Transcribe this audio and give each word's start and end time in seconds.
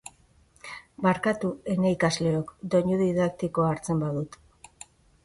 Barkatu, 1.05 1.51
ene 1.73 1.91
ikasleok, 1.95 2.49
doinu 2.77 2.97
didaktikoa 3.03 3.69
hartzen 3.75 4.03
badut. 4.05 4.39